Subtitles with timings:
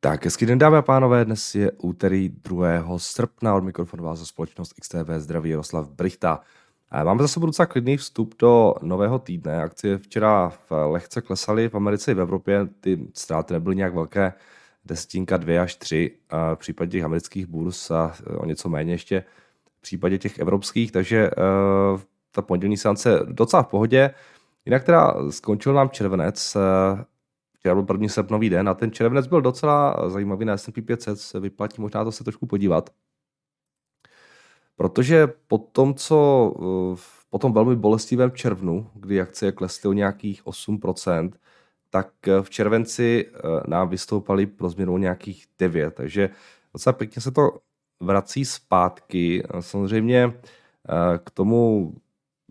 [0.00, 2.98] Tak, hezký den dámy a pánové, dnes je úterý 2.
[2.98, 6.40] srpna, od mikrofonu vás za společnost XTV zdraví Jaroslav Brichta.
[7.04, 9.62] Máme za sebou docela klidný vstup do nového týdne.
[9.62, 14.32] Akcie včera lehce klesaly v Americe i v Evropě, ty ztráty nebyly nějak velké,
[14.84, 16.18] desetinka 2 až 3
[16.54, 19.24] v případě těch amerických burs a o něco méně ještě
[19.78, 22.00] v případě těch evropských, takže uh,
[22.32, 24.10] ta pondělní seance docela v pohodě.
[24.66, 26.56] Jinak teda skončil nám červenec,
[27.58, 31.40] Včera byl první srpnový den a ten červenec byl docela zajímavý na S&P 500, se
[31.40, 32.90] vyplatí možná to se trošku podívat.
[34.76, 36.52] Protože po tom, co
[37.30, 41.32] po tom velmi bolestivém červnu, kdy akcie klesly o nějakých 8%,
[41.90, 42.12] tak
[42.42, 46.30] v červenci eh, nám vystoupaly pro změnu nějakých 9, takže
[46.72, 47.50] docela pěkně se to
[48.00, 49.42] vrací zpátky.
[49.60, 51.94] Samozřejmě eh, k tomu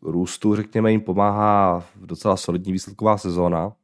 [0.01, 3.75] růstu, řekněme, jim pomáhá docela solidní výsledková sezóna,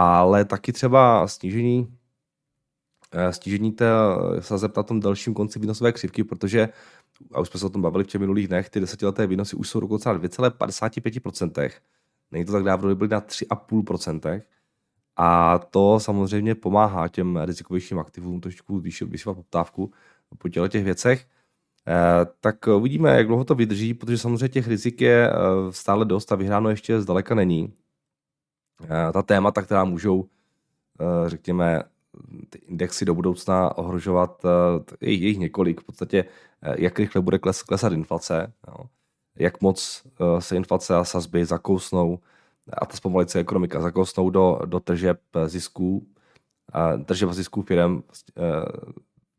[0.00, 1.98] ale taky třeba snížení
[3.12, 3.86] eh, snížení té
[4.40, 6.68] sazeb na tom dalším konci výnosové křivky, protože,
[7.32, 9.68] a už jsme se o tom bavili v těch minulých dnech, ty desetileté výnosy už
[9.68, 11.70] jsou dokonce na 2,55%.
[12.30, 14.42] Není to tak dávno, byly na 3,5%.
[15.16, 19.92] A to samozřejmě pomáhá těm rizikovějším aktivům trošku vyšovat poptávku
[20.38, 21.26] po těle těch věcech.
[21.88, 25.34] Eh, tak uvidíme, jak dlouho to vydrží, protože samozřejmě těch rizik je eh,
[25.70, 27.72] stále dost a vyhráno ještě zdaleka není.
[28.84, 30.28] Eh, ta témata, která můžou,
[31.00, 31.82] eh, řekněme,
[32.50, 34.42] ty indexy do budoucna ohrožovat,
[35.00, 35.80] je jich několik.
[35.80, 36.24] V podstatě,
[36.62, 38.84] eh, jak rychle bude kles, klesat inflace, jo.
[39.38, 40.06] jak moc
[40.38, 42.18] se inflace a sazby zakousnou
[42.72, 46.06] a ta zpomalice ekonomika zakousnou do, do tržeb zisků,
[47.04, 48.02] tržeb zisků firm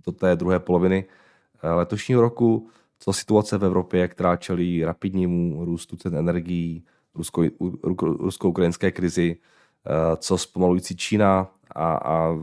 [0.06, 1.06] do té druhé poloviny
[1.64, 6.86] letošního roku, co situace v Evropě, která čelí rapidnímu růstu cen energií,
[8.20, 9.38] rusko-ukrajinské krizi,
[9.86, 12.36] eh, co zpomalující Čína a, a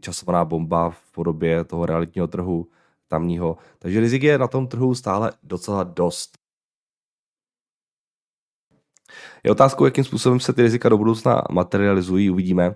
[0.00, 2.68] časovaná bomba v podobě toho realitního trhu
[3.08, 3.56] tamního.
[3.78, 6.38] Takže rizik je na tom trhu stále docela dost.
[9.44, 12.74] Je otázkou, jakým způsobem se ty rizika do budoucna materializují, uvidíme.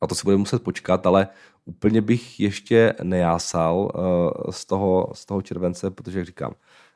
[0.00, 1.28] A to se bude muset počkat, ale
[1.64, 6.54] úplně bych ještě nejásal uh, z, toho, z toho července, protože, jak říkám,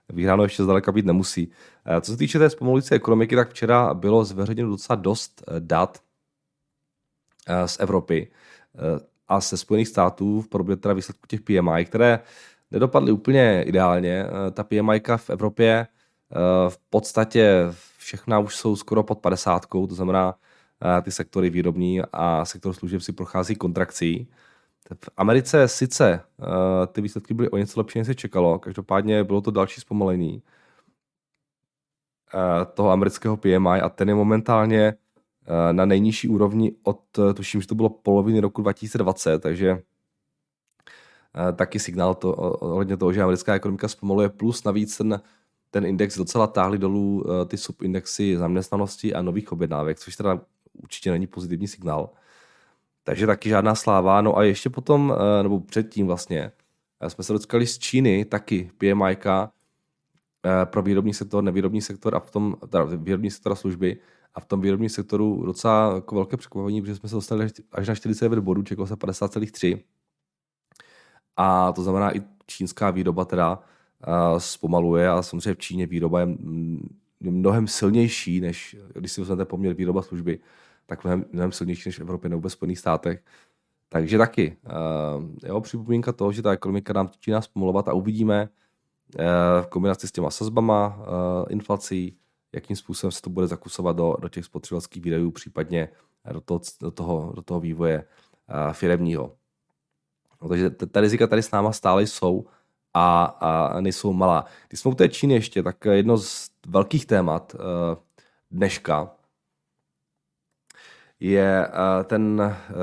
[0.09, 1.51] vyhráno ještě zdaleka být nemusí.
[1.85, 5.99] Eh, co se týče té zpomalující ekonomiky, tak včera bylo zveřejněno docela dost eh, dat
[7.47, 8.31] eh, z Evropy
[9.29, 12.21] a ze Spojených států v podobě teda výsledku těch PMI, které
[12.71, 14.27] nedopadly úplně ideálně.
[14.53, 15.87] Ta PMI v Evropě
[16.69, 17.63] v podstatě
[17.99, 20.35] všechna už jsou skoro pod 50, to znamená
[21.03, 24.29] ty sektory výrobní a sektor služeb si prochází kontrakcí.
[24.95, 26.47] V Americe sice uh,
[26.93, 30.43] ty výsledky byly o něco lepší, než se čekalo, každopádně bylo to další zpomalení
[32.35, 34.95] uh, toho amerického PMI a ten je momentálně
[35.49, 37.01] uh, na nejnižší úrovni od,
[37.35, 39.81] tuším, že to bylo poloviny roku 2020, takže uh,
[41.57, 45.21] taky signál to, ohledně toho, že americká ekonomika zpomaluje, plus navíc ten,
[45.71, 50.41] ten index docela táhli dolů uh, ty subindexy zaměstnanosti a nových objednávek, což teda
[50.83, 52.11] určitě není pozitivní signál.
[53.07, 54.21] Takže taky žádná sláva.
[54.21, 56.53] No a ještě potom, eh, nebo předtím vlastně,
[57.01, 59.49] eh, jsme se dotkali z Číny taky PMI eh,
[60.65, 63.97] pro výrobní sektor, nevýrobní sektor a v tom, teda výrobní sektor a služby
[64.35, 67.95] a v tom výrobním sektoru docela jako velké překvapení, protože jsme se dostali až na
[67.95, 69.83] 49 bodů, čekalo se 50,3.
[71.37, 73.61] A to znamená i čínská výroba teda
[74.39, 76.29] zpomaluje a samozřejmě v Číně výroba je
[77.21, 80.39] mnohem silnější, než když si vezmete poměr výroba služby
[80.87, 83.25] tak mnohem, mnohem silnější než v Evropě nebo ve Spojených státech.
[83.89, 89.25] Takže taky, uh, jo, připomínka toho, že ta ekonomika nám začíná zpomalovat a uvidíme uh,
[89.63, 91.05] v kombinaci s těma sazbama, uh,
[91.49, 92.17] inflací,
[92.53, 95.89] jakým způsobem se to bude zakusovat do, do těch spotřebitelských výdajů, případně
[96.33, 98.05] do toho, do toho, do toho vývoje
[98.73, 99.33] firemního.
[100.43, 102.47] No, takže ta rizika tady s náma stále jsou
[102.95, 104.45] a, a nejsou malá.
[104.69, 107.57] Když jsme u té Číny ještě, tak jedno z velkých témat
[108.51, 109.11] dneška
[111.21, 112.75] je eh, ten eh,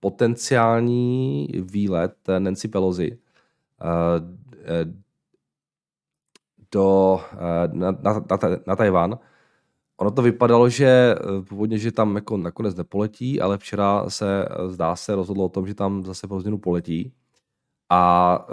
[0.00, 3.18] potenciální výlet Nancy Pelosi
[3.82, 5.02] eh,
[6.72, 7.20] do,
[7.72, 9.18] na, na, na, na Tajvan.
[9.96, 11.14] Ono to vypadalo, že
[11.48, 15.74] původně, že tam jako nakonec nepoletí, ale včera se zdá se rozhodlo o tom, že
[15.74, 17.12] tam zase pro změnu poletí.
[17.90, 18.46] A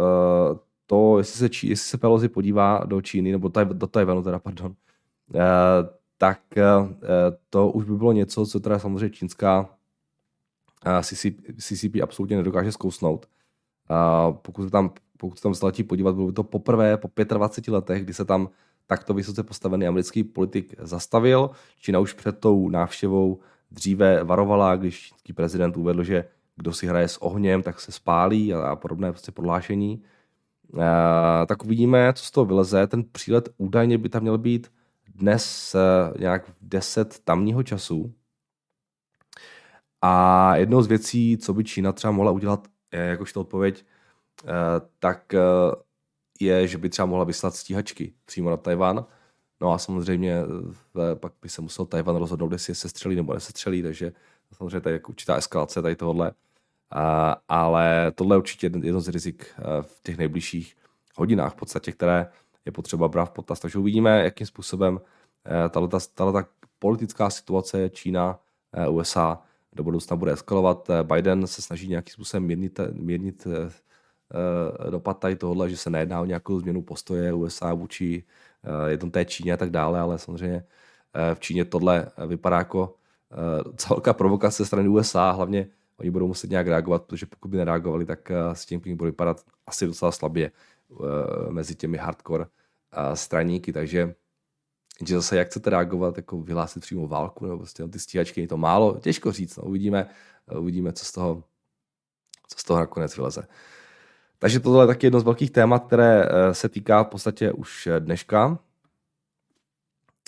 [0.86, 4.76] to, jestli se, jestli se Pelosi podívá do Číny, nebo do Tajvanu teda, pardon,
[6.20, 6.64] tak eh,
[7.50, 9.70] to už by bylo něco, co teda samozřejmě čínská
[11.02, 13.26] CCP, eh, CCP absolutně nedokáže zkousnout.
[14.32, 18.04] Pokud se tam, pokud se tam zlatí podívat, bylo by to poprvé po 25 letech,
[18.04, 18.50] kdy se tam
[18.88, 21.50] takto vysoce postavený americký politik zastavil.
[21.80, 23.40] Čína už před tou návštěvou
[23.72, 26.26] dříve varovala, když čínský prezident uvedl, že
[26.56, 30.04] kdo si hraje s ohněm, tak se spálí a, podobné prostě prohlášení.
[30.74, 30.82] Uh,
[31.46, 32.88] tak uvidíme, co z toho vyleze.
[32.88, 34.72] Ten přílet údajně by tam měl být
[35.20, 38.14] dnes uh, nějak v 10 tamního času.
[40.02, 43.86] A jednou z věcí, co by Čína třeba mohla udělat, jakožto odpověď,
[44.44, 44.50] uh,
[45.00, 45.34] tak
[46.40, 49.06] je, že by třeba mohla vyslat stíhačky přímo na Tajvan.
[49.62, 50.42] No a samozřejmě
[51.16, 54.12] pak by se musel Tajvan rozhodnout, jestli je sestřelí nebo nesestřelí, takže
[54.58, 56.32] samozřejmě tady je určitá eskalace tady tohle.
[57.48, 59.46] Ale tohle je určitě jedno z rizik
[59.82, 60.76] v těch nejbližších
[61.16, 62.28] hodinách v podstatě, které
[62.66, 63.60] je potřeba brát v potaz.
[63.60, 65.02] Takže uvidíme, jakým způsobem
[65.70, 65.98] tato
[66.80, 68.40] politická situace Čína,
[68.90, 69.42] USA
[69.74, 70.90] do budoucna bude eskalovat.
[71.04, 73.48] Biden se snaží nějakým způsobem mírnit, mírnit
[74.90, 78.24] dopad tady tohle, že se nejedná o nějakou změnu postoje USA vůči
[78.88, 80.64] jednoté Číně a tak dále, ale samozřejmě
[81.34, 82.96] v Číně tohle vypadá jako
[83.76, 85.68] celká provokace strany USA, hlavně
[85.98, 89.86] oni budou muset nějak reagovat, protože pokud by nereagovali, tak s tím bude vypadat asi
[89.86, 90.52] docela slabě
[91.50, 92.46] mezi těmi hardcore
[93.14, 94.16] straníky, takže
[95.06, 98.58] že zase jak chcete reagovat, jako vyhlásit přímo válku, nebo prostě ty stíhačky, je to
[98.58, 100.10] málo, těžko říct, no, uvidíme,
[100.60, 101.44] uvidíme, co z toho,
[102.48, 103.48] co z toho nakonec vyleze.
[104.40, 108.60] Takže tohle je taky jedno z velkých témat, které se týká v podstatě už dneška.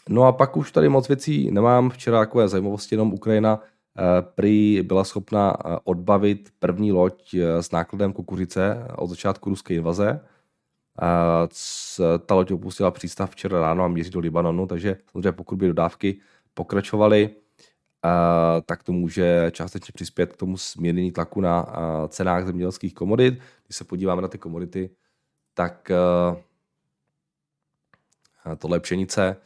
[0.09, 1.89] No a pak už tady moc věcí nemám.
[1.89, 3.59] Včera takové zajímavosti, jenom Ukrajina
[4.21, 10.19] prý byla schopna odbavit první loď s nákladem kukuřice od začátku ruské invaze.
[12.25, 16.19] Ta loď opustila přístav včera ráno a míří do Libanonu, takže samozřejmě pokud by dodávky
[16.53, 17.29] pokračovaly,
[18.65, 21.65] tak to může částečně přispět k tomu zmírnění tlaku na
[22.07, 23.39] cenách zemědělských komodit.
[23.65, 24.89] Když se podíváme na ty komodity,
[25.53, 25.91] tak
[28.57, 29.37] tohle je pšenice,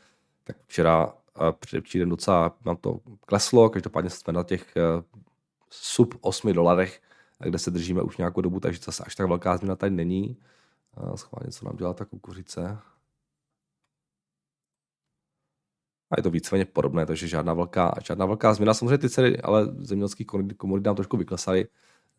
[0.44, 1.14] tak včera
[1.60, 4.74] předevčírem docela nám to kleslo, každopádně jsme na těch
[5.70, 7.02] sub 8 dolarech,
[7.40, 10.38] kde se držíme už nějakou dobu, takže zase až tak velká změna tady není.
[11.16, 12.78] Schválně, co nám dělá ta kukuřice.
[16.12, 18.74] A je to víceméně podobné, takže žádná velká, žádná velká změna.
[18.74, 20.28] Samozřejmě ty ceny, ale zemědělských
[20.58, 21.68] komodit nám trošku vyklesaly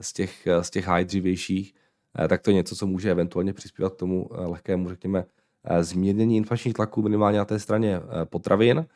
[0.00, 1.74] z těch, z těch high dřívějších,
[2.18, 5.24] eh, tak to je něco, co může eventuálně přispívat k tomu eh, lehkému, řekněme,
[5.64, 8.86] eh, zmírnění inflačních tlaků minimálně na té straně potravin.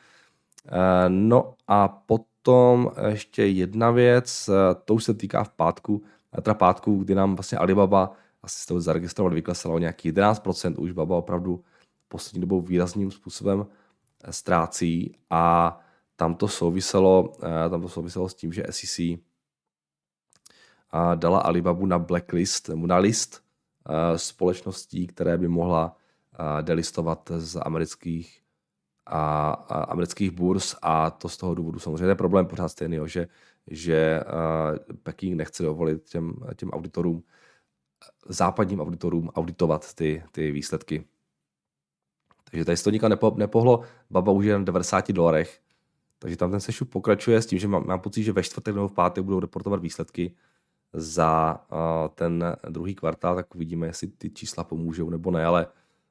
[1.07, 4.49] No a potom ještě jedna věc,
[4.85, 6.03] to už se týká v pátku,
[6.41, 8.11] teda pátku, kdy nám vlastně Alibaba
[8.43, 11.63] asi jste to zaregistrovali, vyklesalo nějaký 11%, už baba opravdu
[12.07, 13.65] poslední dobou výrazným způsobem
[14.23, 15.17] eh, ztrácí.
[15.29, 15.79] A
[16.15, 19.17] tam to souviselo, eh, tam to souviselo s tím, že SEC eh,
[21.15, 23.43] dala Alibabu na blacklist, nebo na list
[24.15, 25.97] společností, které by mohla
[26.61, 28.41] delistovat z amerických
[29.05, 30.75] a, a amerických burz.
[30.81, 33.27] A to z toho důvodu samozřejmě je problém pořád stejný, že,
[33.67, 34.23] že
[35.03, 37.23] Peking nechce dovolit těm, těm auditorům
[38.27, 41.03] západním auditorům auditovat ty, ty výsledky.
[42.51, 45.59] Takže tady se to nikam nepo, nepohlo, baba už je na 90 dolarech,
[46.19, 48.87] takže tam ten sešup pokračuje s tím, že mám, mám pocit, že ve čtvrtek nebo
[48.87, 50.35] v pátek budou reportovat výsledky
[50.93, 51.77] za uh,
[52.15, 55.67] ten druhý kvartál, tak uvidíme, jestli ty čísla pomůžou nebo ne, ale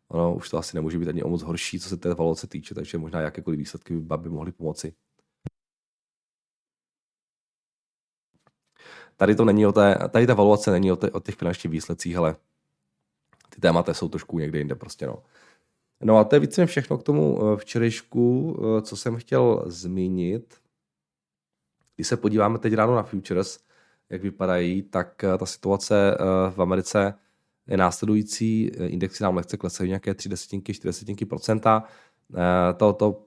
[0.08, 2.74] ono už to asi nemůže být ani o moc horší, co se té valuace týče,
[2.74, 4.94] takže možná jakékoliv výsledky by, by mohly pomoci.
[9.20, 12.36] Tady to není o té, tady ta valuace není o, o těch finančních výsledcích, ale
[13.54, 15.22] ty témata jsou trošku někde jinde prostě, no.
[16.02, 20.54] No a to je více všechno k tomu eh, včerejšku, eh, co jsem chtěl zmínit.
[21.96, 23.58] Když se podíváme teď ráno na futures,
[24.10, 26.16] jak vypadají, tak eh, ta situace
[26.50, 27.14] v Americe
[27.66, 28.64] je následující.
[28.66, 31.84] Indexy nám lehce klesají nějaké 3 desetinky, 4 desetinky procenta.
[32.76, 33.24] To, to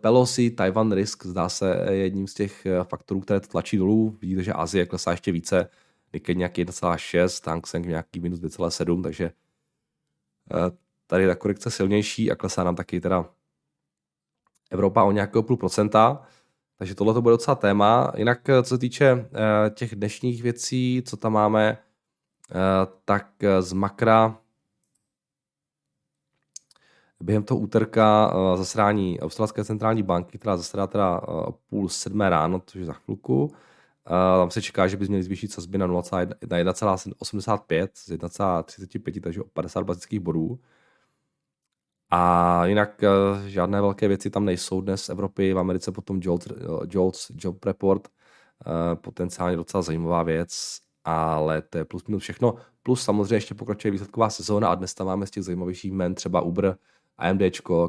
[0.00, 4.16] Pelosi, Taiwan Risk zdá se jedním z těch eh, faktorů, které to tlačí dolů.
[4.20, 5.68] Vidíte, že Azie klesá ještě více,
[6.12, 12.30] Nikkei nějaký 1,6, Hang Seng nějaký minus 2,7, takže eh, tady je ta korekce silnější
[12.30, 13.30] a klesá nám taky teda
[14.70, 16.22] Evropa o nějakého půl procenta,
[16.78, 18.12] takže tohle to bude docela téma.
[18.16, 19.28] Jinak eh, co se týče
[19.74, 21.78] těch dnešních věcí, co tam máme,
[23.04, 24.38] tak z makra
[27.20, 32.62] během toho úterka uh, zasedání Australské centrální banky, která zasedá teda uh, půl sedmé ráno,
[32.66, 33.44] což je za chvilku.
[33.44, 33.50] Uh,
[34.40, 39.82] tam se čeká, že by měli zvýšit sazby na 1,85 z 1,35, takže o 50
[39.82, 40.58] bazických bodů.
[42.12, 43.04] A jinak
[43.46, 46.48] žádné velké věci tam nejsou dnes v Evropě, v Americe potom Jolts,
[46.88, 48.08] Jolts Job Report,
[48.94, 52.54] potenciálně docela zajímavá věc, ale to je plus minus všechno.
[52.82, 56.40] Plus samozřejmě ještě pokračuje výsledková sezóna a dnes tam máme z těch zajímavějších men třeba
[56.40, 56.76] Uber,
[57.20, 57.42] AMD,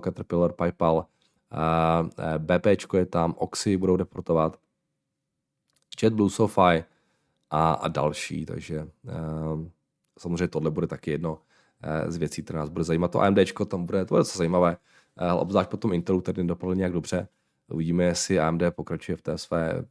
[0.04, 1.06] Caterpillar, PayPal,
[2.38, 4.60] BP je tam, Oxy budou deportovat,
[6.04, 6.84] JetBlue, SoFi
[7.50, 8.88] a, a další, takže
[10.20, 11.42] samozřejmě tohle bude taky jedno
[12.08, 13.12] z věcí, které nás bude zajímat.
[13.12, 14.78] To AMD, tam bude, to bude docela zajímavé,
[15.38, 17.28] obzvlášť potom Intelu, který nedopadl nějak dobře.
[17.68, 19.86] Uvidíme, jestli AMD pokračuje v té své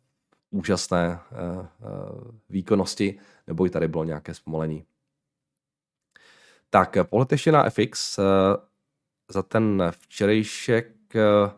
[0.50, 1.20] úžasné
[2.48, 4.84] výkonnosti, nebo i tady bylo nějaké zpomalení.
[6.70, 8.18] Tak, pohled ještě na FX.
[9.30, 11.50] Eh, za ten včerejšek eh,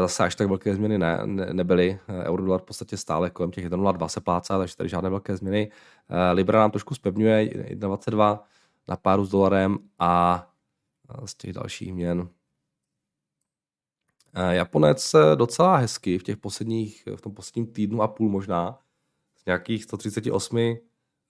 [0.00, 1.98] zase až tak velké změny ne, ne, nebyly.
[2.08, 5.70] Eurodolar v podstatě stále kolem těch 1,02 se plácá, takže tady žádné velké změny.
[6.08, 8.44] Eh, Libra nám trošku spevňuje 1,22
[8.88, 10.46] na páru s dolarem a
[11.24, 12.28] z těch dalších měn.
[14.50, 18.78] Japonec docela hezky v těch posledních, v tom posledním týdnu a půl možná,
[19.36, 20.76] z nějakých 138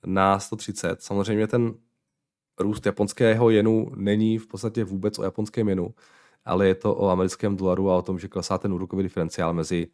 [0.06, 1.02] na 130.
[1.02, 1.74] Samozřejmě ten
[2.58, 5.94] růst japonského jenu není v podstatě vůbec o japonském jenu,
[6.44, 9.88] ale je to o americkém dolaru a o tom, že klesá ten úrokový diferenciál mezi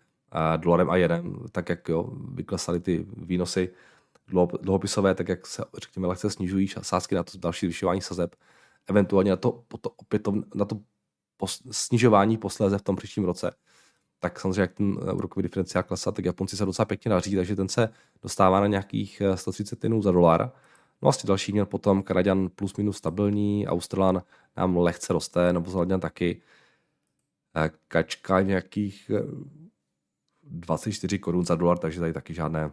[0.57, 3.69] dolarem a jenem, tak jak jo, vyklesaly ty výnosy
[4.62, 8.35] dluhopisové, tak jak se, řekněme, lehce snižují sázky na to další zvyšování sazeb,
[8.87, 10.81] eventuálně na to, to opět na to
[11.37, 13.55] pos, snižování posléze v tom příštím roce,
[14.19, 17.69] tak samozřejmě, jak ten úrokový diferenciál klesá, tak Japonci se docela pěkně naří, takže ten
[17.69, 17.88] se
[18.23, 20.52] dostává na nějakých 130 jenů za dolar.
[21.02, 24.23] No a další měl potom Kanaďan plus minus stabilní, Australan
[24.57, 26.42] nám lehce roste, nebo Zaladian taky.
[27.57, 29.11] Eh, kačka nějakých
[30.42, 32.73] 24 eh, korun za dolar, takže tady taky žádné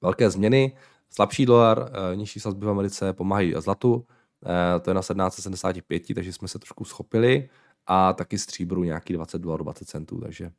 [0.00, 0.76] velké změny.
[1.10, 4.06] Slabší dolar, eh, nižší sazby v Americe pomáhají zlatu,
[4.82, 7.50] to je na 1775, takže jsme se trošku schopili
[7.86, 10.52] a taky stříbru nějaký 20 dolarů 20 centů, takže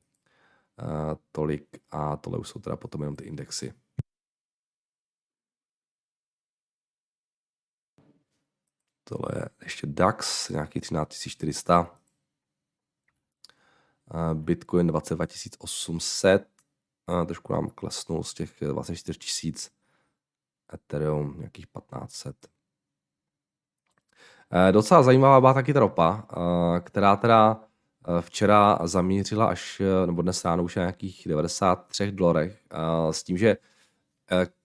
[1.31, 3.73] tolik a tohle už jsou teda potom jenom ty indexy.
[9.09, 11.95] Tohle je ještě DAX, nějaký 13400.
[14.33, 15.25] Bitcoin 22
[15.59, 16.47] 800.
[17.25, 19.71] Trošku nám klesnul z těch 24 tisíc.
[20.73, 22.35] Ethereum nějakých 1500.
[24.71, 26.27] Docela zajímavá byla taky ta ropa,
[26.83, 27.61] která teda
[28.21, 32.63] včera zamířila až, nebo dnes ráno už na nějakých 93 dolarech,
[33.11, 33.57] s tím, že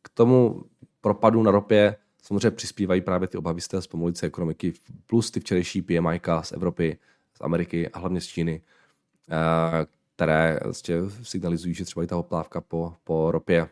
[0.03, 0.65] k tomu
[1.01, 4.73] propadu na ropě samozřejmě přispívají právě ty obavy z té zpomalující ekonomiky,
[5.07, 6.99] plus ty včerejší PMI z Evropy,
[7.37, 8.63] z Ameriky a hlavně z Číny,
[9.31, 13.69] eh, které vlastně signalizují, že třeba i ta oplávka po, po ropě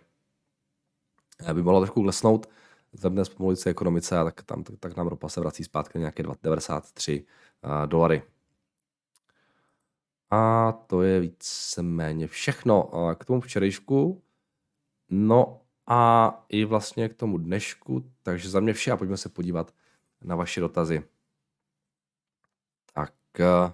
[1.48, 2.46] eh, by mohla trošku klesnout
[2.92, 7.24] vzhledem zpomalující ekonomice, tak, tam, tak nám ropa se vrací zpátky na nějaké 93
[7.64, 8.22] eh, dolary.
[10.30, 14.22] A to je víceméně všechno k tomu včerejšku.
[15.10, 18.10] No a i vlastně k tomu dnešku.
[18.22, 19.74] Takže za mě vše a pojďme se podívat
[20.24, 21.02] na vaše dotazy.
[22.94, 23.14] Tak.
[23.40, 23.72] Eh,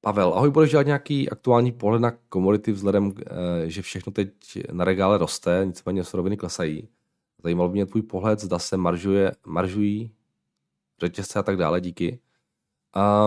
[0.00, 4.32] Pavel, ahoj, budeš dělat nějaký aktuální pohled na komodity vzhledem, eh, že všechno teď
[4.72, 6.88] na regále roste, nicméně suroviny klesají.
[7.42, 10.14] Zajímalo by mě tvůj pohled, zda se maržuje, maržují
[11.00, 12.20] řetězce a tak dále, díky.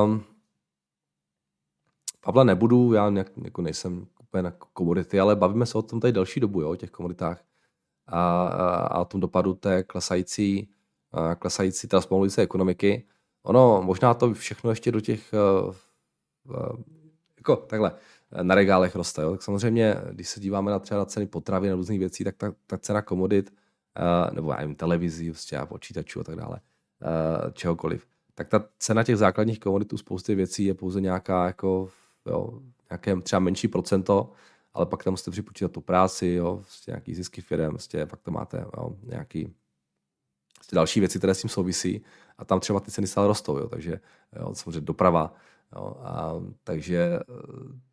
[0.03, 0.23] Um,
[2.21, 6.13] Pavle, nebudu, já nějak, jako nejsem úplně na komodity, ale bavíme se o tom tady
[6.13, 7.43] další dobu, jo, o těch komoditách
[8.07, 10.69] a, a, a o tom dopadu té klesající,
[11.11, 13.07] a klesající transformující ekonomiky.
[13.43, 15.73] Ono možná to všechno ještě do těch, uh,
[17.37, 17.91] jako takhle,
[18.41, 19.21] na regálech roste.
[19.21, 19.31] Jo.
[19.31, 22.53] Tak samozřejmě, když se díváme na třeba na ceny potravy, na různých věcí, tak ta,
[22.67, 28.07] ta cena komodit, uh, nebo já nevím, televizí, a počítačů a tak dále, uh, čehokoliv,
[28.33, 31.89] tak ta cena těch základních komoditů spousty věcí je pouze nějaká jako
[32.25, 32.61] jo,
[32.95, 34.31] nějaké třeba menší procento,
[34.73, 38.31] ale pak tam musíte připočítat tu práci, jo, vlastně nějaký zisky firm, vlastně pak to
[38.31, 39.53] máte jo, nějaký
[40.57, 42.01] vlastně další věci, které s tím souvisí.
[42.37, 43.99] A tam třeba ty ceny stále rostou, jo, takže
[44.39, 45.33] jo, samozřejmě doprava,
[45.75, 46.33] jo, a,
[46.63, 47.23] takže eh,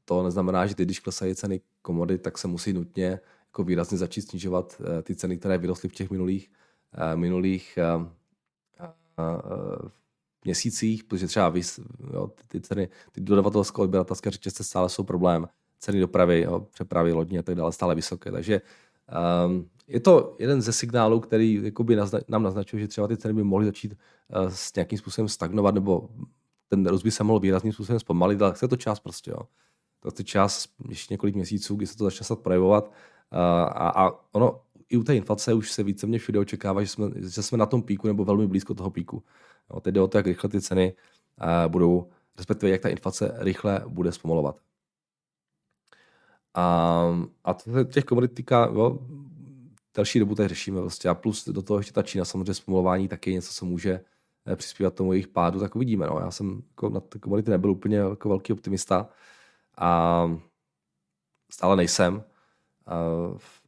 [0.04, 3.20] to neznamená, že ty, když klesají ceny komodit, tak se musí nutně
[3.52, 6.50] jako výrazně začít snižovat uh, ty ceny, které vyrostly v těch minulých,
[6.98, 7.78] uh, minulých
[10.44, 11.60] měsících, protože třeba vy,
[12.12, 17.38] jo, ty, ceny, ty dodavatelské odběratelské řetězce stále jsou problém, ceny dopravy, jo, přepravy lodní
[17.38, 18.32] a tak dále stále vysoké.
[18.32, 18.60] Takže
[19.46, 23.34] um, je to jeden ze signálů, který jakoby nazna, nám naznačuje, že třeba ty ceny
[23.34, 26.08] by mohly začít uh, s nějakým způsobem stagnovat, nebo
[26.68, 29.30] ten růst by se mohl výrazným způsobem zpomalit, ale chce to čas prostě.
[29.30, 29.38] Jo.
[30.00, 32.88] To je čas ještě několik měsíců, kdy se to začne projevovat.
[32.88, 36.88] Uh, a, a ono i u té inflace už se více mě všude očekává, že
[36.88, 39.22] jsme, že jsme na tom píku nebo velmi blízko toho píku.
[39.70, 40.94] Jo, teď jde o to, jak rychle ty ceny
[41.42, 44.56] uh, budou, respektive jak ta inflace rychle bude zpomalovat.
[46.54, 48.98] A, a to těch komodit týká, jo,
[49.96, 51.10] další dobu tady řešíme vlastně.
[51.10, 54.00] A plus do toho ještě ta Čína, samozřejmě zpomalování taky něco, co může
[54.46, 56.06] eh, přispívat tomu jejich pádu, tak uvidíme.
[56.06, 56.18] No.
[56.20, 59.08] Já jsem jako na ty komodity nebyl úplně jako velký optimista
[59.76, 60.30] a
[61.52, 62.24] stále nejsem.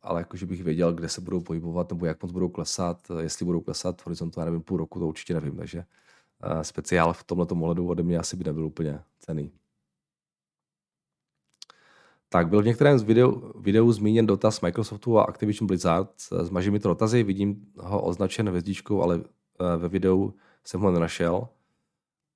[0.03, 3.61] Ale jakože bych věděl, kde se budou pohybovat nebo jak moc budou klesat, jestli budou
[3.61, 5.85] klesat v horizontu, já nevím, půl roku, to určitě nevím, takže
[6.63, 9.53] speciál v tomhle ohledu ode mě asi by nebyl úplně cený.
[12.35, 16.11] Tak byl v některém z videu, videu zmíněn dotaz Microsoftu a Activision Blizzard.
[16.43, 21.49] Zmaží mi to dotazy, vidím ho označen hvězdičkou, ale eh, ve videu jsem ho nenašel.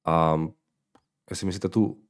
[0.05, 0.41] A
[1.31, 2.08] jestli myslíte tu, eh,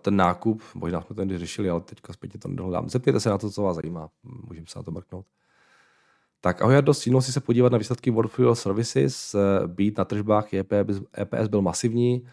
[0.00, 2.88] ten nákup, možná jsme to řešili, ale teďka zpětně to nedohledám.
[2.88, 4.08] Zeptejte se na to, co vás zajímá.
[4.22, 5.26] Můžeme se na to mrknout.
[6.40, 9.36] Tak ahoj, dost si se podívat na výsledky World Fuel Services.
[9.66, 12.26] Být na tržbách EPS, EPS byl masivní,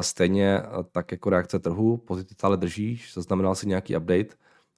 [0.00, 4.36] Stejně tak jako reakce trhu, pozitiv stále držíš, zaznamenal si nějaký update,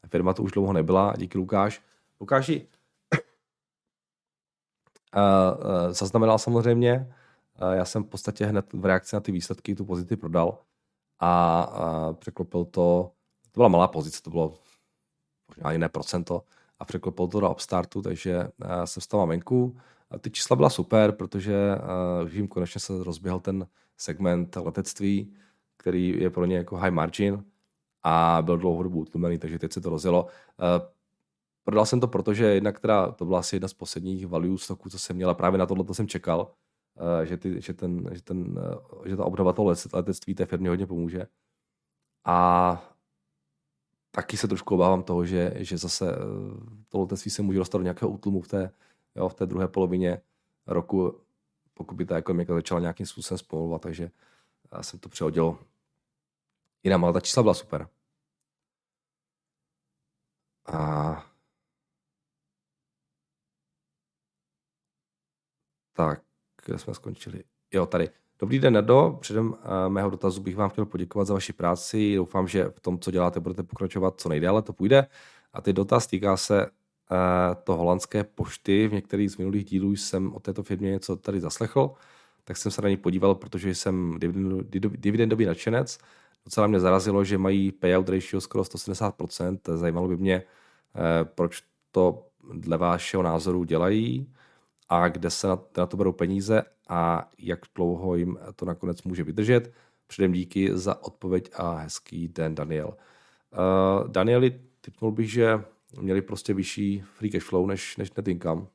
[0.08, 1.82] firma to už dlouho nebyla, díky Lukáš.
[2.20, 2.68] Lukáši,
[5.90, 7.14] zaznamenal samozřejmě,
[7.72, 10.58] já jsem v podstatě hned v reakci na ty výsledky tu pozici prodal
[11.20, 13.10] a, překlopil to,
[13.52, 14.54] to byla malá pozice, to bylo
[15.48, 16.42] možná jiné procento
[16.78, 18.48] a překlopil to do Upstartu, takže
[18.84, 19.76] jsem vstal venku.
[20.10, 21.54] A ty čísla byla super, protože
[22.22, 25.34] uh, jim konečně se rozběhl ten segment letectví,
[25.76, 27.44] který je pro ně jako high margin
[28.02, 30.24] a byl dlouhodobu utlumený, takže teď se to rozjelo.
[30.24, 30.28] Uh,
[31.64, 34.98] prodal jsem to, protože jednak teda to byla asi jedna z posledních value stoků, co
[34.98, 36.50] jsem měl a právě na tohle jsem čekal,
[37.24, 40.86] že, ty, že, ten, že, ten, uh, že ta obnova toho letectví té firmě hodně
[40.86, 41.26] pomůže.
[42.24, 42.90] A
[44.10, 46.16] taky se trošku obávám toho, že, že zase
[46.88, 48.72] to letectví se může dostat do nějakého útlumu v té,
[49.14, 50.22] jo, v té druhé polovině
[50.66, 51.20] roku,
[51.74, 54.10] pokud by ta ekonomika začala nějakým způsobem zpomalovat, takže
[54.72, 55.58] já jsem to přehodil
[56.82, 57.88] jinam, ale ta čísla byla super.
[60.66, 61.26] A
[65.92, 66.22] tak,
[66.64, 67.42] kde jsme skončili?
[67.72, 68.08] Jo, tady.
[68.38, 69.18] Dobrý den, Nado.
[69.20, 69.56] Předem uh,
[69.88, 72.16] mého dotazu bych vám chtěl poděkovat za vaši práci.
[72.16, 75.06] Doufám, že v tom, co děláte, budete pokračovat co nejdéle, to půjde.
[75.52, 76.66] A ty dotaz týká se
[77.12, 78.88] Eh, to holandské pošty.
[78.88, 81.94] V některých z minulých dílů jsem o této firmě něco tady zaslechl,
[82.44, 84.18] tak jsem se na ní podíval, protože jsem
[84.96, 85.98] dividendový nadšenec.
[86.44, 89.76] Docela mě zarazilo, že mají payout ratio skoro 170%.
[89.76, 94.32] Zajímalo by mě, eh, proč to dle vašeho názoru dělají
[94.90, 99.74] a kde se na, to berou peníze a jak dlouho jim to nakonec může vydržet.
[100.06, 102.88] Předem díky za odpověď a hezký den, Daniel.
[102.88, 105.64] Uh, Danieli, typnul bych, že
[106.00, 108.66] měli prostě vyšší free cash flow než, než net income.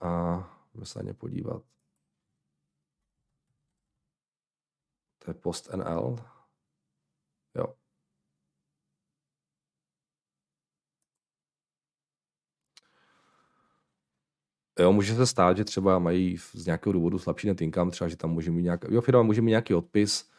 [0.00, 0.36] A
[0.74, 1.62] můžeme se na ně podívat.
[5.18, 6.33] To je post NL.
[14.78, 18.16] Jo, může se stát, že třeba mají z nějakého důvodu slabší net income, třeba, že
[18.16, 20.30] tam může mít nějaký, jo, firma může mít nějaký odpis,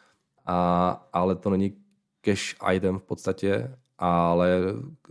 [0.46, 1.78] a, ale to není
[2.22, 4.62] cash item v podstatě ale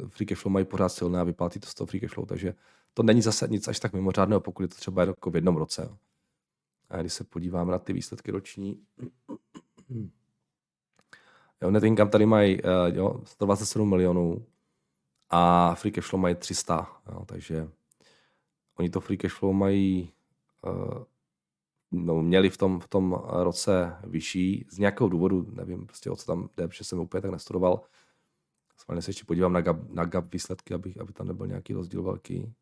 [0.09, 2.55] free cash flow mají pořád silné a vyplatí to z toho free cash flow, takže
[2.95, 5.99] to není zase nic až tak mimořádného, pokud je to třeba jako v jednom roce.
[6.91, 8.83] A když se podíváme na ty výsledky roční,
[11.63, 14.47] jo, net income tady mají uh, jo, 127 milionů
[15.31, 17.69] a free cash flow mají 300, jo, takže
[18.79, 20.13] oni to free cash flow mají
[20.67, 21.05] uh,
[21.91, 26.27] no, měli v tom, v tom roce vyšší, z nějakého důvodu, nevím prostě o co
[26.27, 27.81] tam jde, protože jsem úplně tak nestudoval,
[28.77, 32.03] Schválně se ještě podívám na gap, na gap výsledky, aby, aby tam nebyl nějaký rozdíl
[32.03, 32.55] velký.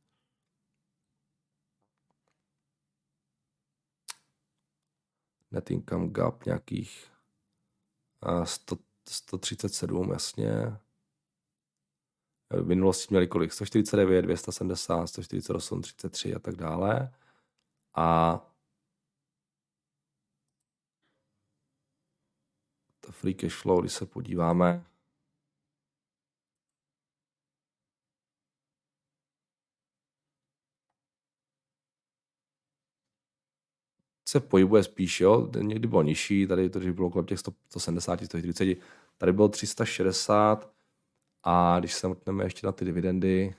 [5.50, 7.10] Net income gap nějakých
[8.44, 8.76] 100,
[9.08, 10.78] 137, jasně.
[12.52, 13.52] V minulosti měli kolik?
[13.52, 17.14] 149, 270, 148, 33 a tak dále.
[17.94, 18.38] A
[23.00, 24.84] to free cash flow, když se podíváme,
[34.28, 38.78] se pohybuje spíš, jo, někdy bylo nižší, tady to bylo kolem těch 170, 140,
[39.18, 40.72] tady bylo 360
[41.42, 43.54] a když se mrtneme ještě na ty dividendy,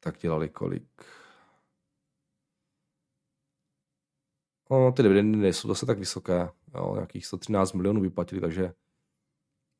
[0.00, 1.02] tak dělali kolik?
[4.70, 8.72] No, ty dividendy nejsou zase tak vysoké, jo, nějakých 113 milionů vyplatili, takže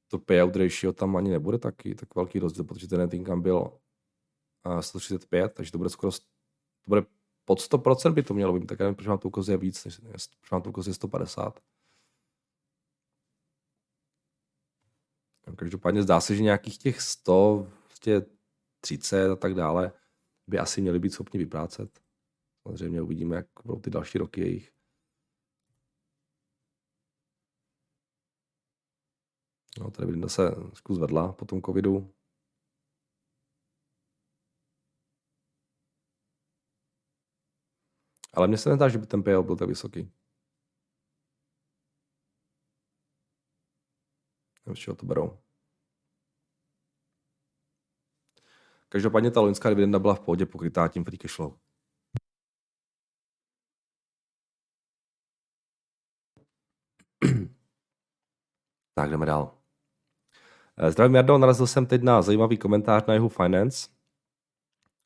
[0.09, 3.79] to payout ratio tam ani nebude taky tak velký rozdíl, protože ten net income byl
[4.81, 7.03] 135, takže to bude skoro to bude
[7.45, 9.97] pod 100% by to mělo být, tak nevím, proč vám to ukazuje víc, než,
[10.41, 11.61] proč vám to ukazuje 150.
[15.57, 17.67] Každopádně zdá se, že nějakých těch 100,
[18.81, 19.93] 30 a tak dále
[20.47, 22.01] by asi měli být schopni vyprácet.
[22.63, 24.73] Samozřejmě uvidíme, jak budou ty další roky jejich.
[29.79, 32.15] No, tady vidím, se trošku zvedla po tom covidu.
[38.35, 40.13] Ale mně se nedá, že by ten payout byl tak vysoký.
[44.75, 45.39] Z čeho to berou?
[48.89, 51.57] Každopádně ta loňská dividenda byla v pohodě pokrytá tím free cash flow.
[58.95, 59.59] tak jdeme dál.
[60.77, 63.89] Eh, zdravím Jardo, narazil jsem teď na zajímavý komentář na jeho Finance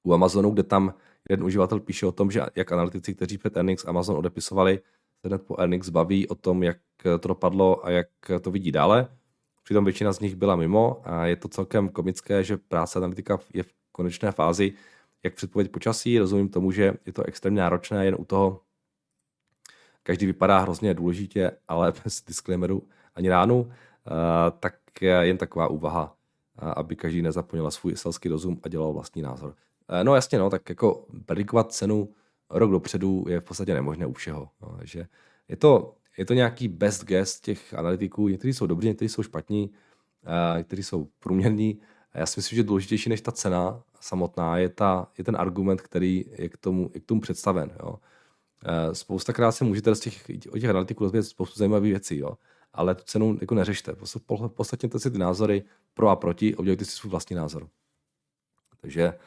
[0.03, 0.95] u Amazonu, kde tam
[1.31, 4.83] jeden uživatel píše o tom, že jak analytici, kteří před earnings Amazon odepisovali,
[5.21, 6.79] se hned po earnings baví o tom, jak
[7.21, 8.09] to dopadlo a jak
[8.41, 9.17] to vidí dále.
[9.65, 13.63] Přitom většina z nich byla mimo a je to celkem komické, že práce analytika je
[13.63, 14.73] v konečné fázi,
[15.23, 16.19] jak předpověď počasí.
[16.19, 18.61] Rozumím tomu, že je to extrémně náročné jen u toho,
[20.03, 22.83] každý vypadá hrozně důležitě, ale bez disclaimeru
[23.15, 23.71] ani ránu,
[24.61, 26.17] tak jen taková úvaha,
[26.59, 29.55] aby každý nezapomněl svůj selský rozum a dělal vlastní názor.
[30.03, 32.15] No jasně, no, tak jako predikovat cenu
[32.51, 34.49] rok dopředu je v podstatě nemožné u všeho.
[34.63, 35.07] No, že
[35.49, 39.71] je to, je to nějaký best guess těch analytiků, někteří jsou dobří, někteří jsou špatní,
[40.57, 41.81] někteří jsou průměrní.
[42.15, 46.25] Já si myslím, že důležitější než ta cena samotná je, ta, je ten argument, který
[46.39, 47.77] je k tomu, je k tomu představen.
[47.83, 47.99] Jo.
[48.93, 52.39] Spoustakrát se můžete z těch, o těch analytiků rozvědět spoustu zajímavých věcí, jo.
[52.73, 53.93] ale tu cenu jako neřešte.
[53.93, 57.69] V podstatě si ty názory pro a proti udělejte si svůj vlastní názor.
[58.81, 59.19] Takže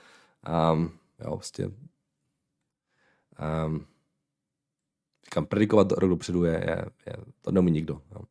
[0.73, 1.65] um, jo, vlastně
[3.65, 3.85] um,
[5.27, 8.01] říkám, predikovat rok dopředu je, je, je to neumí nikdo.
[8.11, 8.21] Jo.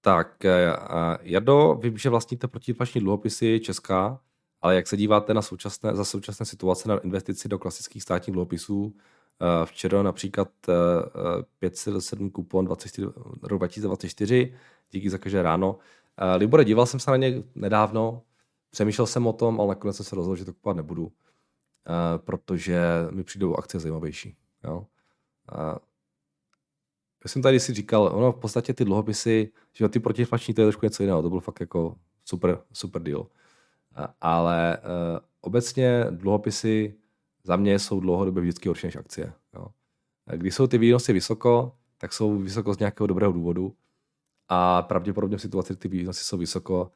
[0.00, 0.76] Tak, eh,
[1.22, 4.20] Jado, vím, že vlastníte protiinflační dluhopisy Česká,
[4.60, 8.94] ale jak se díváte na současné, za současné situace na investici do klasických státních dluhopisů?
[9.40, 10.48] Eh, včera například
[11.58, 13.06] 5,7 eh, kupon 24,
[13.42, 14.54] rok 2024,
[14.90, 15.78] díky za každé ráno.
[16.36, 18.22] Libore, díval jsem se na ně nedávno,
[18.70, 21.12] přemýšlel jsem o tom, ale nakonec jsem se rozhodl, že to kupovat nebudu,
[22.16, 22.80] protože
[23.10, 24.36] mi přijdou akce zajímavější.
[24.64, 24.86] Jo?
[27.24, 30.66] Já jsem tady si říkal, ono v podstatě ty dluhopisy, že ty protiinflační, to je
[30.66, 33.26] trošku něco jiného, to byl fakt jako super, super deal.
[34.20, 36.94] Ale uh, obecně dluhopisy
[37.44, 39.32] za mě jsou dlouhodobě vždycky horší než akcie.
[39.54, 39.66] Jo.
[40.36, 43.76] Když jsou ty výnosy vysoko, tak jsou vysoko z nějakého dobrého důvodu
[44.48, 46.88] a pravděpodobně v situaci, kdy ty výnosy jsou vysoko, uh,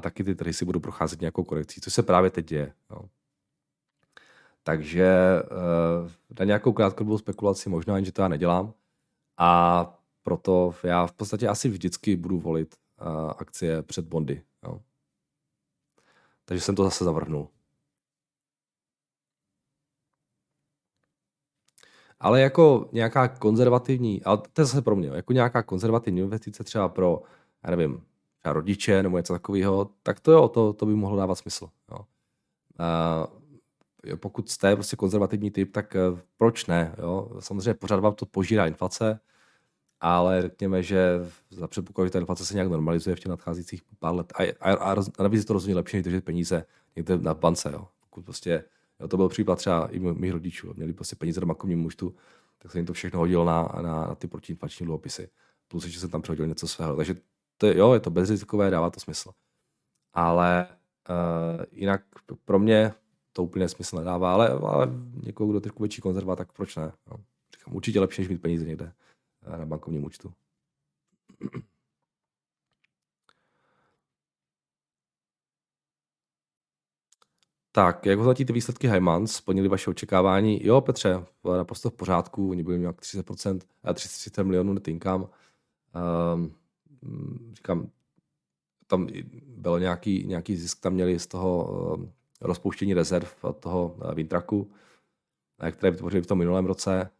[0.00, 2.72] taky ty trhy si budou procházet nějakou korekcí, což se právě teď děje.
[2.90, 3.08] Jo.
[4.62, 8.74] Takže uh, na nějakou krátkodobou spekulaci možná, že to já nedělám,
[9.36, 9.84] a
[10.22, 14.42] proto já v podstatě asi vždycky budu volit uh, akcie před bondy.
[14.62, 14.80] Jo.
[16.44, 17.48] Takže jsem to zase zavrhnul.
[22.20, 26.88] Ale jako nějaká konzervativní, ale to je zase pro mě, jako nějaká konzervativní investice třeba
[26.88, 27.22] pro,
[27.64, 28.06] já nevím,
[28.42, 31.68] třeba rodiče nebo něco takového, tak to jo, to, to by mohlo dávat smysl.
[31.90, 31.98] Jo.
[31.98, 32.06] Uh,
[34.16, 36.94] pokud jste prostě konzervativní typ, tak uh, proč ne?
[36.98, 37.30] Jo?
[37.40, 39.20] Samozřejmě pořád vám to požírá inflace,
[40.00, 41.18] ale řekněme, že
[41.50, 44.32] za předpokladu, že ta inflace se nějak normalizuje v těch nadcházejících pár let.
[44.36, 46.64] A, a, a, a navíc je to rozhodně lepší, než držet peníze
[46.96, 47.70] někde na bance.
[47.72, 47.88] Jo.
[48.00, 48.64] Pokud prostě,
[49.00, 50.66] jo, to byl případ třeba i mých rodičů.
[50.66, 50.74] Jo.
[50.76, 52.14] Měli prostě peníze na bankovním účtu,
[52.58, 55.28] tak se jim to všechno hodilo na, na, na ty protiinflační dluhopisy.
[55.68, 56.96] Plus, že se tam přehodil něco svého.
[56.96, 57.14] Takže
[57.62, 59.32] to je, jo, je to bezrizikové, dává to smysl.
[60.12, 60.68] Ale
[61.10, 62.02] uh, jinak
[62.44, 62.94] pro mě
[63.32, 64.88] to úplně smysl nedává, ale, ale
[65.24, 66.92] někoho, kdo trošku větší konzerva, tak proč ne?
[67.10, 67.16] Jo.
[67.58, 68.92] Říkám, určitě lepší, než mít peníze někde
[69.56, 70.32] na bankovním účtu.
[77.74, 79.32] Tak, jak hodnotíte ty výsledky Heimans?
[79.32, 80.66] Splnili vaše očekávání?
[80.66, 81.24] Jo, Petře,
[81.56, 82.50] naprosto v pořádku.
[82.50, 83.60] Oni byli nějak 30%,
[83.94, 85.26] 30 milionů net income.
[86.34, 86.54] Um,
[87.54, 87.88] říkám,
[88.86, 89.08] tam
[89.46, 91.64] bylo nějaký, nějaký zisk, tam měli z toho
[91.96, 94.70] um, rozpouštění rezerv toho uh, Wintraku,
[95.70, 97.10] které vytvořili v tom minulém roce.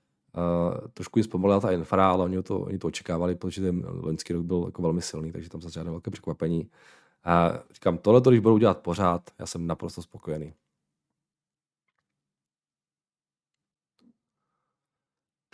[0.95, 4.45] Trošku jim zpomalila ta infra, ale oni to, oni to očekávali, protože ten loňský rok
[4.45, 6.71] byl jako velmi silný, takže tam se žádné velké překvapení.
[7.75, 10.55] Říkám, tohle, když budou dělat pořád, já jsem naprosto spokojený.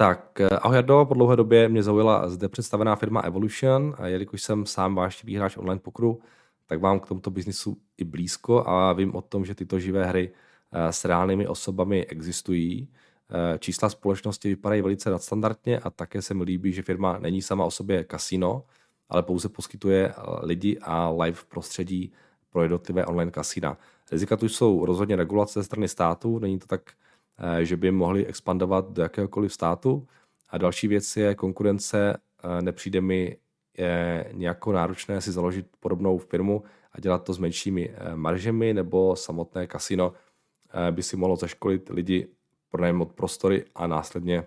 [0.00, 4.42] Tak, eh, ahoj Jardo, po dlouhé době mě zaujala zde představená firma Evolution a jelikož
[4.42, 6.20] jsem sám váš výhráč online pokru,
[6.66, 10.32] tak vám k tomuto biznisu i blízko a vím o tom, že tyto živé hry
[10.72, 12.88] eh, s reálnými osobami existují.
[13.30, 17.64] Eh, čísla společnosti vypadají velice nadstandardně a také se mi líbí, že firma není sama
[17.64, 18.64] o sobě kasino,
[19.08, 22.12] ale pouze poskytuje lidi a live prostředí
[22.50, 23.78] pro jednotlivé online kasína.
[24.12, 26.92] Rizika tu jsou rozhodně regulace ze strany státu, není to tak
[27.62, 30.06] že by mohli expandovat do jakéhokoliv státu.
[30.48, 32.16] A další věc je konkurence.
[32.60, 33.36] Nepřijde mi
[34.32, 40.12] nějakou náročné si založit podobnou firmu a dělat to s menšími maržemi, nebo samotné kasino
[40.90, 42.28] by si mohlo zaškolit lidi
[42.70, 44.44] pronajmout prostory a následně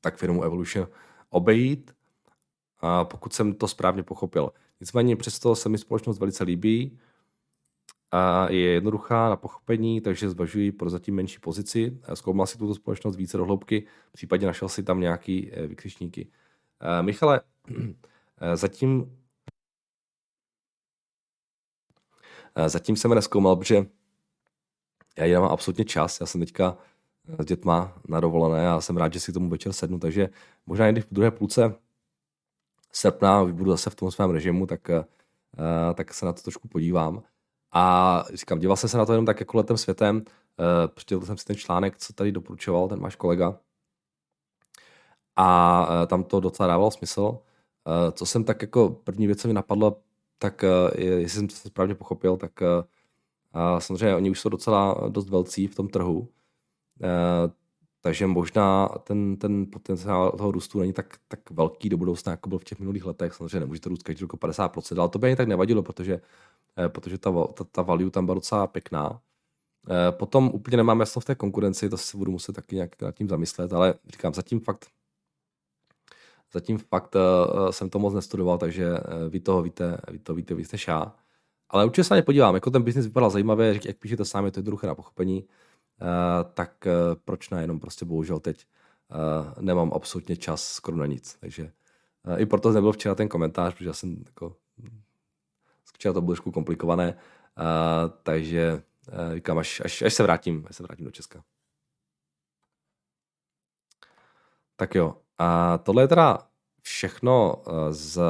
[0.00, 0.88] tak firmu Evolution
[1.30, 1.94] obejít,
[3.04, 4.52] pokud jsem to správně pochopil.
[4.80, 6.98] Nicméně přesto se mi společnost velice líbí
[8.14, 11.98] a je jednoduchá na pochopení, takže zvažuji pro zatím menší pozici.
[12.14, 16.28] Zkoumal si tuto společnost více do hloubky, případně našel si tam nějaký eh, vykřičníky.
[16.80, 17.40] Eh, Michale,
[18.40, 19.18] eh, zatím
[22.66, 23.86] zatím jsem je neskoumal, protože
[25.16, 26.20] já mám absolutně čas.
[26.20, 26.78] Já jsem teďka
[27.38, 30.28] s dětma na dovolené a jsem rád, že si tomu večer sednu, takže
[30.66, 31.74] možná někdy v druhé půlce
[32.92, 34.90] srpna budu zase v tom svém režimu, tak,
[35.94, 37.22] tak se na to trošku podívám.
[37.74, 40.24] A říkám, díval jsem se na to jenom tak jako letem světem,
[41.10, 43.58] uh, jsem si ten článek, co tady doporučoval ten váš kolega.
[45.36, 47.22] A uh, tam to docela dávalo smysl.
[47.22, 47.38] Uh,
[48.12, 50.00] co jsem tak jako první věc, co mi napadlo,
[50.38, 55.30] tak uh, jestli jsem to správně pochopil, tak uh, samozřejmě oni už jsou docela dost
[55.30, 56.18] velcí v tom trhu.
[56.20, 56.28] Uh,
[58.04, 62.58] takže možná ten, ten potenciál toho růstu není tak, tak velký do budoucna, jako byl
[62.58, 63.34] v těch minulých letech.
[63.34, 66.20] Samozřejmě nemůže to růst každý rok 50%, ale to by ani tak nevadilo, protože,
[66.88, 69.20] protože ta, ta, ta value tam byla docela pěkná.
[69.90, 73.14] Eh, potom úplně nemám jasno v té konkurenci, to si budu muset taky nějak nad
[73.14, 74.86] tím zamyslet, ale říkám, zatím fakt
[76.52, 78.94] zatím fakt uh, jsem to moc nestudoval, takže
[79.28, 81.16] vy toho víte, vy to víte víte šá.
[81.68, 84.52] Ale určitě se na ně podívám, jako ten biznis vypadal zajímavě, jak píšete to je
[84.56, 85.44] jednoduché na pochopení.
[86.02, 86.92] Eh, tak eh,
[87.24, 88.66] proč ne, jenom prostě bohužel teď
[89.10, 91.36] eh, nemám absolutně čas skoro na nic.
[91.40, 91.72] Takže
[92.36, 94.56] i proto nebyl včera ten komentář, protože já jsem jako
[95.92, 97.18] včera to bylo trošku komplikované,
[98.22, 98.82] takže
[99.34, 101.44] říkám, až, až, až, se vrátím, až se vrátím do Česka.
[104.76, 106.48] Tak jo, a tohle je teda
[106.82, 108.20] všechno z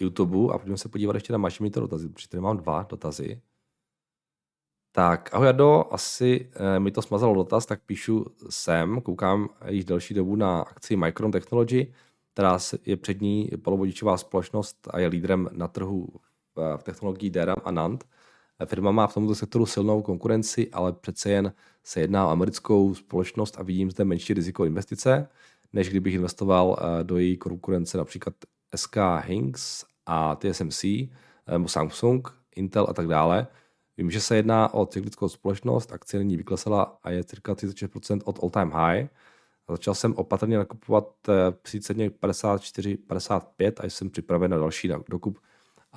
[0.00, 3.42] YouTube a pojďme se podívat ještě na to dotazy, protože tady mám dva dotazy.
[4.92, 10.14] Tak, ahoj Jado, asi e, mi to smazalo dotaz, tak píšu sem, koukám již delší
[10.14, 11.94] dobu na akci Micron Technology,
[12.32, 16.08] která je přední polovodičová společnost a je lídrem na trhu
[16.58, 18.04] v, technologii DRAM a NAND.
[18.64, 21.52] Firma má v tomto sektoru silnou konkurenci, ale přece jen
[21.84, 25.28] se jedná o americkou společnost a vidím zde menší riziko investice,
[25.72, 28.34] než kdybych investoval eh, do její konkurence například
[28.76, 30.84] SK Hynix a TSMC,
[31.50, 33.46] nebo Samsung, Intel a tak dále.
[33.96, 38.38] Vím, že se jedná o cyklickou společnost, akcie nyní vyklesala a je cirka 36% od
[38.42, 39.08] all time high.
[39.70, 45.38] Začal jsem opatrně nakupovat eh, při ceně 54-55 a jsem připraven na další dokup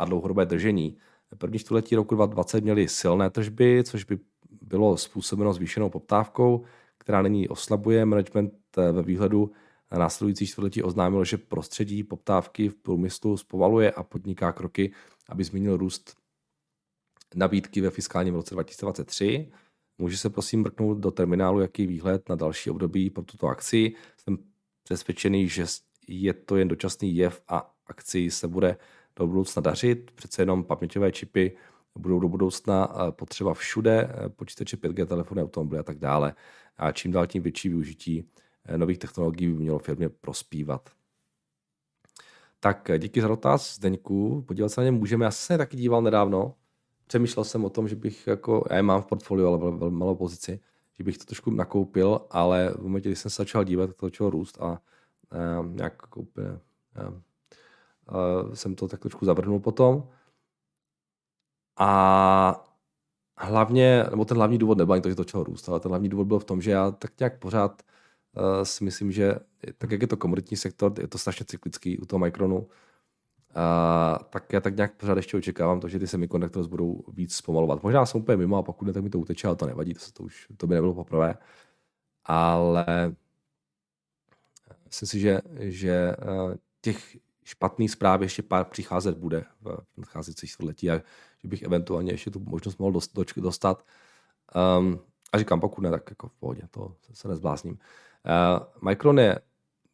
[0.01, 0.97] a dlouhodobé držení.
[1.37, 4.19] První čtvrtletí roku 2020 měli silné tržby, což by
[4.61, 6.63] bylo způsobeno zvýšenou poptávkou,
[6.97, 8.05] která nyní oslabuje.
[8.05, 9.51] Management eh, ve výhledu
[9.91, 14.93] na následující čtvrtletí oznámil, že prostředí poptávky v průmyslu zpovaluje a podniká kroky,
[15.29, 16.17] aby zmínil růst
[17.35, 19.51] nabídky ve fiskálním roce 2023.
[19.97, 23.93] Může se prosím mrknout do terminálu, jaký výhled na další období pro tuto akci.
[24.17, 24.37] Jsem
[24.83, 25.65] přesvědčený, že
[26.07, 28.77] je to jen dočasný jev a akci se bude
[29.15, 30.11] do budoucna dařit.
[30.11, 31.57] Přece jenom paměťové čipy
[31.95, 36.33] budou do budoucna eh, potřeba všude, eh, počítače 5G, telefony, automobily a tak dále.
[36.77, 38.25] A čím dál tím větší využití
[38.65, 40.89] eh, nových technologií by mělo firmě prospívat.
[42.59, 44.41] Tak díky za dotaz, Zdeňku.
[44.47, 45.25] Podívat se na ně můžeme.
[45.25, 46.55] Já se taky díval nedávno
[47.11, 50.15] přemýšlel jsem o tom, že bych jako, já je mám v portfoliu, ale velmi malou
[50.15, 50.59] pozici,
[50.97, 54.29] že bych to trošku nakoupil, ale v momentě, kdy jsem se začal dívat, to začalo
[54.29, 54.81] růst a
[55.59, 56.47] uh, nějak jako úplně,
[58.09, 60.09] uh, jsem to tak trošku zavrhnul potom.
[61.79, 62.67] A
[63.37, 66.09] hlavně, nebo ten hlavní důvod nebyl ani to, že to začalo růst, ale ten hlavní
[66.09, 67.81] důvod byl v tom, že já tak nějak pořád
[68.37, 69.35] uh, si myslím, že
[69.77, 72.67] tak jak je to komoditní sektor, je to strašně cyklický u toho Micronu,
[73.55, 77.83] Uh, tak já tak nějak pořád ještě očekávám to, že ty semiconductors budou víc zpomalovat.
[77.83, 79.99] Možná jsem úplně mimo a pokud ne, tak mi to uteče, ale to nevadí, to,
[80.13, 81.35] to, už, to by nebylo poprvé.
[82.25, 82.85] Ale
[84.85, 86.15] myslím si, že, že
[86.81, 87.17] těch
[87.51, 91.01] špatných zpráv ještě pár přicházet bude v nadcházejících století a
[91.41, 93.85] že bych eventuálně ještě tu možnost mohl dost, dostat.
[94.79, 94.99] Um,
[95.31, 97.73] a říkám, pokud ne, tak jako v pohodě, to se nezblázním.
[97.73, 99.39] Uh, Micron je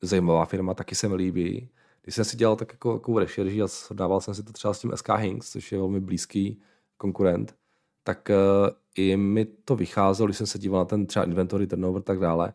[0.01, 1.69] zajímavá firma, taky se mi líbí.
[2.03, 4.79] Když jsem si dělal tak jako, jako rešerži a srovnával jsem si to třeba s
[4.79, 6.61] tím SK Hinks, což je velmi blízký
[6.97, 7.55] konkurent,
[8.03, 12.01] tak uh, i mi to vycházelo, když jsem se díval na ten třeba inventory turnover
[12.01, 12.53] tak dále,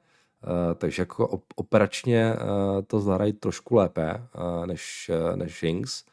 [0.74, 6.04] takže jako op- operačně uh, to zahrají trošku lépe uh, než, než Hinks.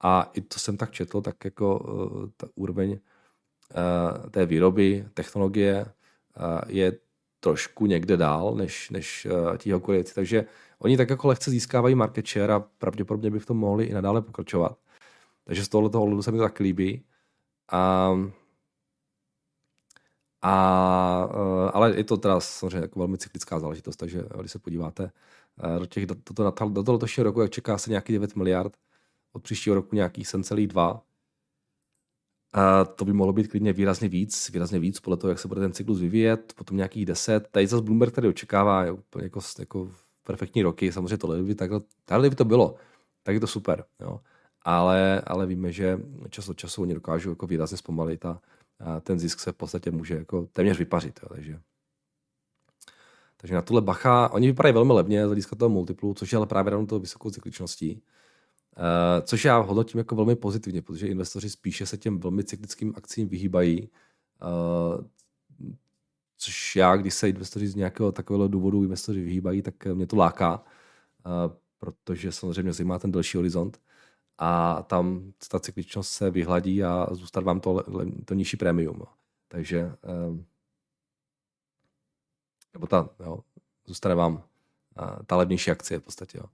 [0.00, 1.86] A i to jsem tak četl, tak jako
[2.36, 2.98] ta úroveň
[4.30, 5.86] té výroby, technologie
[6.66, 6.92] je
[7.40, 9.26] trošku někde dál než, než
[9.58, 10.14] ti Korejci.
[10.14, 10.44] Takže
[10.78, 14.22] oni tak jako lehce získávají market share a pravděpodobně by v tom mohli i nadále
[14.22, 14.78] pokračovat.
[15.44, 17.04] Takže z tohoto ohledu se mi to tak líbí.
[17.72, 18.10] A,
[20.42, 25.10] a, uh, ale je to teda samozřejmě jako velmi cyklická záležitost, takže když se podíváte
[25.64, 28.36] uh, do, těch, do, do, do, do toho letošního roku, jak čeká se nějaký 9
[28.36, 28.76] miliard,
[29.32, 31.00] od příštího roku nějakých 7,2,
[32.52, 35.60] a to by mohlo být klidně výrazně víc, výrazně víc podle toho, jak se bude
[35.60, 37.48] ten cyklus vyvíjet, potom nějakých 10.
[37.50, 39.90] Tady zase Bloomberg tady očekává úplně jako, jako
[40.22, 42.74] perfektní roky, samozřejmě tohle by takhle, takhle by to bylo,
[43.22, 44.20] tak je to super, jo.
[44.62, 45.98] Ale, ale víme, že
[46.30, 48.40] čas od času oni dokážou jako výrazně zpomalit a,
[48.80, 51.60] a ten zisk se v podstatě může jako téměř vypařit, jo, takže
[53.40, 56.46] takže na tuhle bacha, oni vypadají velmi levně z hlediska toho multiplu, což je ale
[56.46, 58.02] právě rovnou toho vysokou cykličností.
[58.76, 63.28] Uh, což já hodnotím jako velmi pozitivně, protože investoři spíše se těm velmi cyklickým akcím
[63.28, 63.88] vyhýbají.
[64.42, 65.04] Uh,
[66.36, 70.64] což já, když se investoři z nějakého takového důvodu investoři vyhýbají, tak mě to láká,
[71.26, 73.80] uh, protože samozřejmě zajímá ten delší horizont
[74.42, 77.84] a tam ta cykličnost se vyhladí a zůstat vám to,
[78.24, 79.02] to nižší prémium.
[79.48, 79.92] Takže
[82.74, 83.44] nebo ta, jo,
[83.86, 84.44] zůstane vám
[85.26, 86.38] ta levnější akcie v podstatě.
[86.38, 86.44] Jo.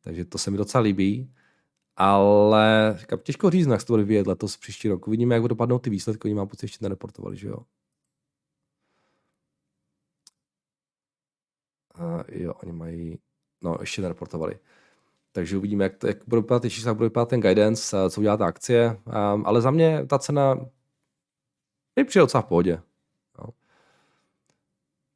[0.00, 1.34] Takže to se mi docela líbí.
[1.96, 5.08] Ale říkám, těžko říct, jak se to bude vyvíjet letos příští rok.
[5.08, 7.58] Uvidíme, jak dopadnou ty výsledky, oni mám pocit, ještě nereportovali, že jo.
[11.94, 13.18] A jo, oni mají,
[13.62, 14.58] no ještě nereportovali.
[15.32, 18.36] Takže uvidíme, jak, to, jak bude vypadat čísla, jak bude vypadat ten guidance, co udělá
[18.36, 19.00] ta akcie.
[19.06, 20.56] Um, ale za mě ta cena
[21.96, 22.82] je přijde docela v pohodě.
[23.38, 23.44] No.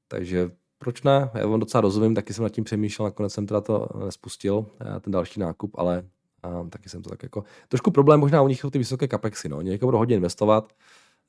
[0.09, 1.31] Takže proč ne?
[1.35, 5.00] Já vám docela rozumím, taky jsem nad tím přemýšlel, nakonec jsem teda to nespustil, eh,
[5.00, 6.05] ten další nákup, ale
[6.42, 7.44] a taky jsem to tak jako...
[7.68, 9.57] Trošku problém možná u nich jsou ty vysoké capexy, no.
[9.57, 10.72] Oni jako budou hodně investovat,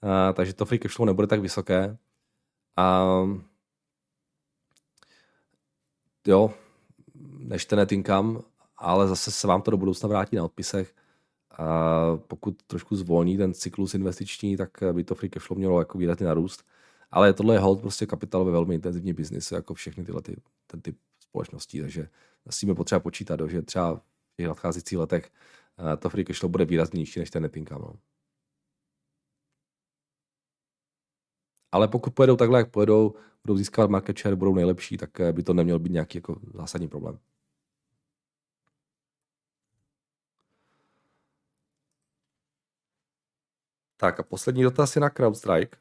[0.02, 1.98] a, takže to free cashflow nebude tak vysoké.
[2.78, 3.06] A,
[6.28, 6.54] jo,
[7.40, 8.42] než ten net income,
[8.78, 10.96] ale zase se vám to do budoucna vrátí na odpisech.
[11.58, 16.26] A pokud trošku zvolní ten cyklus investiční, tak by to free cashflow mělo jako výrazně
[16.26, 16.64] narůst.
[17.12, 20.98] Ale tohle je hold prostě kapitálově velmi intenzivní biznis, jako všechny tyhle ty, ten typ
[21.20, 22.10] společností, takže
[22.50, 24.02] s tím je potřeba počítat, že třeba
[24.38, 25.32] těch nadcházejících letech
[25.94, 27.82] eh, to free cash flow bude výrazně nižší než ten net income.
[27.82, 27.94] No.
[31.72, 33.14] Ale pokud pojedou takhle, jak pojedou,
[33.46, 36.88] budou získávat market share, budou nejlepší, tak eh, by to neměl být nějaký jako zásadní
[36.88, 37.20] problém.
[43.98, 45.78] Tak a poslední dotaz je na CrowdStrike.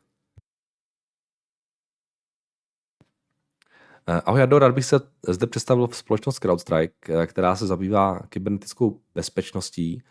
[4.08, 8.20] Eh, ahoj Jado, rád bych se zde představil v společnost CrowdStrike, eh, která se zabývá
[8.28, 10.02] kybernetickou bezpečností.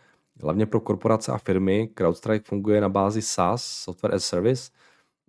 [0.42, 4.70] Hlavně pro korporace a firmy CrowdStrike funguje na bázi SaaS, Software as Service,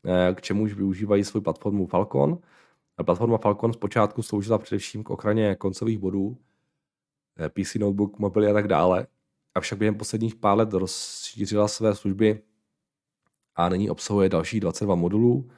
[0.05, 2.39] eh, k čemuž využívají svou platformu Falcon.
[3.05, 6.37] Platforma Falcon zpočátku sloužila především k ochraně koncových bodů,
[7.49, 9.07] PC, notebook, mobily a tak dále.
[9.55, 12.41] Avšak během posledních pár let rozšířila své služby
[13.57, 15.49] a nyní obsahuje dalších 22 modulů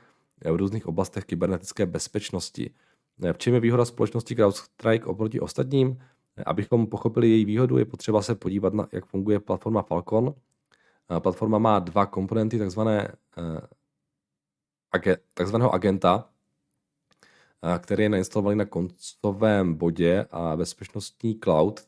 [0.51, 2.71] v různých oblastech kybernetické bezpečnosti.
[3.33, 5.99] V čem je výhoda společnosti CrowdStrike oproti ostatním?
[6.45, 10.33] Abychom pochopili její výhodu, je potřeba se podívat na, jak funguje platforma Falcon.
[11.19, 16.29] Platforma má dva komponenty, takzvané, eh, takzvaného agenta,
[17.75, 21.81] eh, který je nainstalovaný na koncovém bodě a bezpečnostní cloud.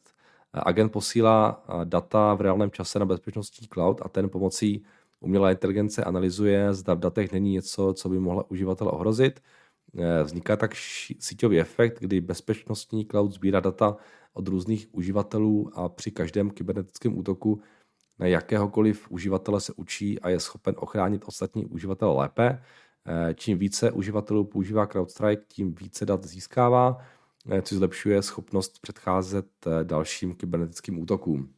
[0.54, 4.86] Agent posílá eh, data v reálném čase na bezpečnostní cloud a ten pomocí
[5.22, 9.40] umělé inteligence analyzuje, zda v datech není něco, co by mohlo uživatele ohrozit
[9.98, 10.76] Eh, vzniká tak
[11.20, 13.98] síťový efekt, kdy bezpečnostní cloud sbírá data
[14.34, 17.62] od různých uživatelů a při každém kybernetickém útoku
[18.20, 22.64] na jakéhokoliv uživatele se učí a je schopen ochránit ostatní uživatele lépe.
[23.06, 26.98] Eh, čím více uživatelů používá CrowdStrike, tím více dat získává,
[27.50, 29.48] eh, což zlepšuje schopnost předcházet
[29.84, 31.54] dalším kybernetickým útokům.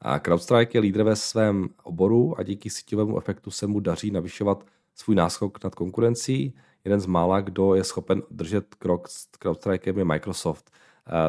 [0.00, 4.66] A CrowdStrike je lídr ve svém oboru a díky síťovému efektu se mu daří navyšovat
[4.94, 10.04] svůj náskok nad konkurencí jeden z mála, kdo je schopen držet krok s CrowdStrikem je
[10.04, 10.70] Microsoft.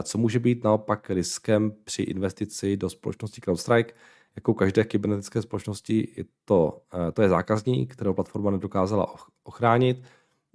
[0.04, 3.94] Co může být naopak riskem při investici do společnosti CrowdStrike?
[4.36, 6.82] Jako každé kybernetické společnosti je to,
[7.14, 10.04] to je zákazník, kterého platforma nedokázala ochránit.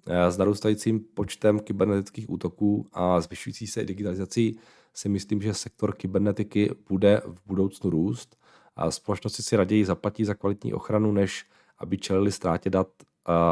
[0.07, 4.59] Eh, s narůstajícím počtem kybernetických útoků a zvyšující se digitalizací
[4.95, 8.37] si myslím, že sektor kybernetiky bude v budoucnu růst
[8.77, 11.47] a společnosti si raději zaplatí za kvalitní ochranu, než
[11.79, 12.89] aby čelili ztrátě dat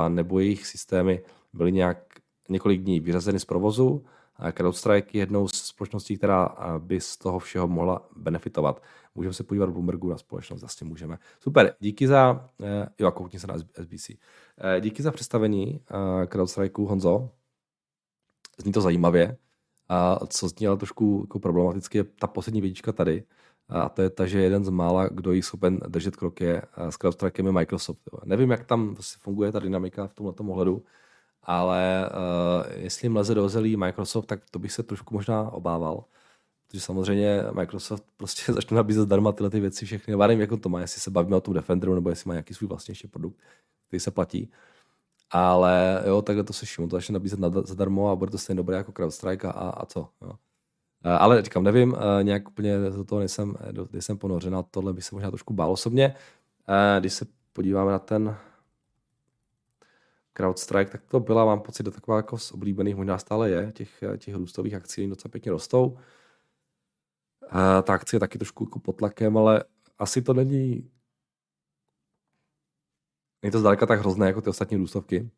[0.08, 1.22] nebo jejich systémy
[1.52, 1.98] byly nějak
[2.48, 4.04] několik dní vyřazeny z provozu
[4.52, 8.82] CrowdStrike je jednou z společností, která by z toho všeho mohla benefitovat.
[9.14, 11.18] Můžeme se podívat v Bloombergu na společnost, vlastně můžeme.
[11.40, 12.48] Super, díky za,
[12.98, 14.10] jo, koukni se na SBC.
[14.80, 15.80] Díky za představení
[16.32, 17.30] CrowdStrikeu, Honzo.
[18.58, 19.36] Zní to zajímavě.
[19.88, 23.24] A co zní ale trošku jako problematicky je ta poslední vědička tady.
[23.68, 26.96] A to je ta, že jeden z mála, kdo jí schopen držet krok je s
[26.96, 28.00] CrowdStrikem je Microsoft.
[28.24, 30.84] Nevím, jak tam vlastně funguje ta dynamika v tomhle ohledu,
[31.50, 36.04] ale uh, jestli jim leze do zelí Microsoft, tak to bych se trošku možná obával.
[36.66, 40.16] Protože samozřejmě Microsoft prostě začne nabízet zdarma tyhle ty věci všechny.
[40.16, 42.68] Nevím, jak to má, jestli se bavíme o tom Defenderu, nebo jestli má nějaký svůj
[42.68, 43.36] vlastní produkt,
[43.86, 44.50] který se platí.
[45.30, 48.76] Ale jo, takhle to se šimo, to začne nabízet zadarmo a bude to stejně dobré
[48.76, 50.08] jako CrowdStrike a, a co.
[50.22, 50.32] Jo.
[51.04, 53.54] Eh, ale říkám, nevím, eh, nějak úplně do toho nejsem,
[53.92, 56.14] nejsem ponořen a tohle by se možná trošku bál osobně.
[57.00, 58.36] Když se podíváme na ten
[60.40, 64.04] CrowdStrike, tak to byla, mám pocit, do taková jako z oblíbených, možná stále je, těch,
[64.18, 65.98] těch růstových akcí docela pěkně rostou.
[67.50, 69.64] A ta akcie je taky trošku jako pod tlakem, ale
[69.98, 70.90] asi to není
[73.42, 75.30] není to zdaleka tak hrozné jako ty ostatní růstovky,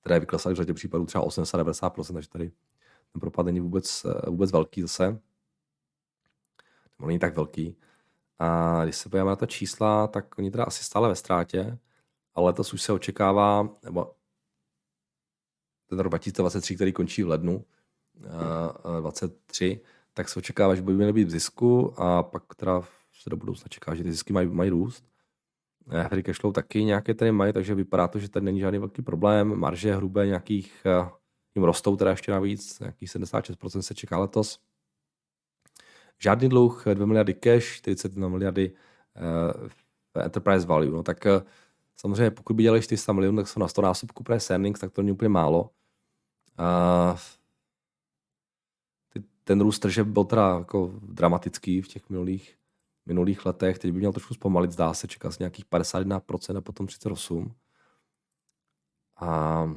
[0.00, 2.52] které vyklesaly v řadě případů třeba 80-90%, takže tady
[3.12, 5.20] ten propad není vůbec, vůbec velký zase.
[7.00, 7.76] On není tak velký.
[8.38, 11.78] A když se podíváme na ta čísla, tak oni teda asi stále ve ztrátě
[12.34, 14.14] ale letos už se očekává, nebo
[15.86, 17.64] ten rok 2023, který končí v lednu
[18.84, 19.80] uh, 23,
[20.14, 23.68] tak se očekává, že by měly být v zisku a pak teda se do budoucna
[23.68, 25.04] čeká, že ty zisky mají, mají růst.
[26.08, 29.02] Free cash flow taky nějaké tady mají, takže vypadá to, že tady není žádný velký
[29.02, 29.54] problém.
[29.56, 30.86] Marže hrubé nějakých,
[31.54, 34.60] jim rostou teda ještě navíc, nějakých 76% se čeká letos.
[36.18, 38.72] Žádný dluh, 2 miliardy cash, 41 miliardy
[40.14, 40.90] uh, enterprise value.
[40.90, 41.42] No, tak uh,
[42.02, 45.02] Samozřejmě, pokud by dělali 400 milionů, tak jsou na 100 násobku price earnings, tak to
[45.02, 45.70] není úplně málo.
[46.58, 47.16] A
[49.44, 52.58] ten růst tržeb byl teda jako dramatický v těch minulých,
[53.06, 53.78] minulých letech.
[53.78, 57.52] Teď by měl trošku zpomalit, zdá se, čeká z nějakých 51% a potom 38%.
[59.16, 59.70] A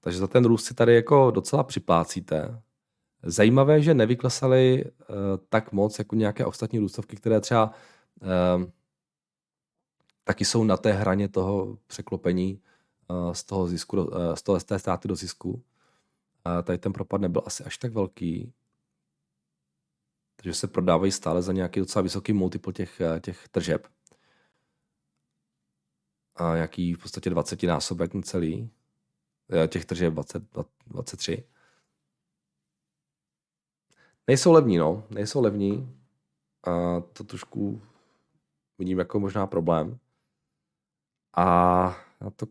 [0.00, 2.62] takže za ten růst si tady jako docela připlácíte.
[3.22, 5.16] Zajímavé, že nevyklesaly uh,
[5.48, 7.74] tak moc jako nějaké ostatní růstovky, které třeba
[8.22, 8.64] uh,
[10.24, 12.62] taky jsou na té hraně toho překlopení
[13.08, 15.50] uh, z toho zisku, uh, z, toho, z té ztráty do zisku.
[15.50, 18.52] Uh, tady ten propad nebyl asi až tak velký,
[20.36, 23.86] takže se prodávají stále za nějaký docela vysoký multiple těch, těch tržeb.
[26.36, 28.70] A nějaký v podstatě 20 násobek celý.
[29.68, 30.42] Těch tržeb 20,
[30.86, 31.44] 23.
[34.26, 35.04] Nejsou levní, no.
[35.10, 35.98] Nejsou levní.
[36.64, 37.82] A to trošku
[38.78, 39.98] vidím jako možná problém.
[41.36, 41.46] A
[42.20, 42.46] na, to,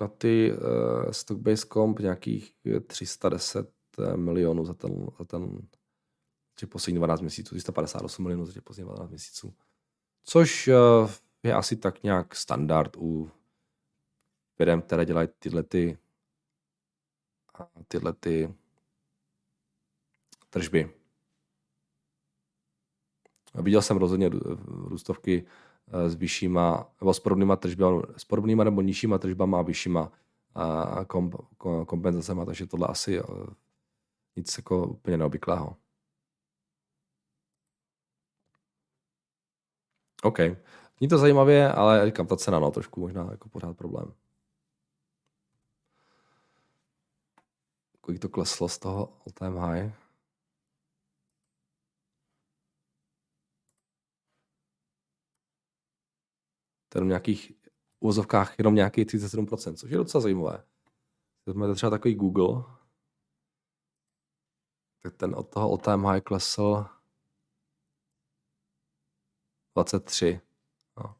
[0.00, 2.54] na ty uh, stock-based comp nějakých
[2.86, 5.68] 310 eh, milionů za ten, za ten
[6.54, 9.54] těch poslední 12 měsíců, 358 milionů za těch poslední 12 měsíců.
[10.24, 11.10] Což uh,
[11.42, 13.30] je asi tak nějak standard u
[14.56, 15.98] firm, které dělají tyhle ty
[17.88, 18.54] tyhle ty
[20.50, 20.94] tržby.
[23.54, 24.30] Viděl jsem rozhodně
[24.66, 25.46] růstovky
[25.90, 30.12] s vyššíma, nebo s podobnýma tržbama, s podobnýma nebo nižšíma tržbama a vyššíma
[31.06, 31.34] komp,
[31.86, 33.22] kompenzacema, takže tohle asi e,
[34.36, 35.76] nic jako úplně neobvyklého.
[40.22, 40.38] OK.
[41.00, 44.14] Není to zajímavě, ale říkám, ta cena, no, trošku možná jako pořád problém.
[48.00, 49.92] Kolik to kleslo z toho all time high?
[56.92, 57.52] To je nějakých
[58.00, 60.64] uvozovkách jenom nějakých 37%, což je docela zajímavé.
[61.54, 62.64] Máme třeba takový Google,
[65.02, 66.86] tak ten od toho all-time high klesl
[69.74, 70.40] 23.
[70.96, 71.14] No.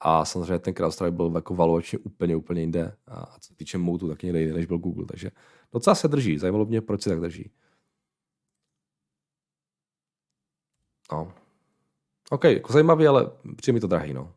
[0.00, 2.96] A samozřejmě ten CrowdStrike byl jako valuačně úplně, úplně jinde.
[3.06, 5.06] A co týče Moutu, taky někde jinde, než byl Google.
[5.06, 5.30] Takže
[5.72, 6.38] docela se drží.
[6.38, 7.50] Zajímalo mě, proč se tak drží.
[11.12, 11.34] No.
[12.30, 14.34] OK, jako zajímavý, ale přijde mi to drahý, no.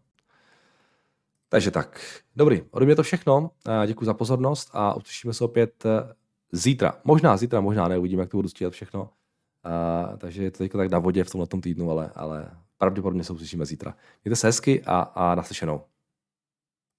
[1.53, 1.99] Takže tak,
[2.35, 3.51] dobrý, ode mě to všechno.
[3.87, 6.13] Děkuji za pozornost a uslyšíme se opět eh,
[6.51, 6.93] zítra.
[7.03, 9.01] Možná zítra, možná ne, uvidíme, jak to budu stíhat všechno.
[9.01, 13.33] Uh, takže je to teďka tak na vodě v tomhle týdnu, ale, ale pravděpodobně se
[13.33, 13.95] uslyšíme zítra.
[14.23, 15.81] Mějte se hezky a, a naslyšenou.